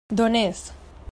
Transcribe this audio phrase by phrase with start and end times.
[0.19, 0.63] D'on és?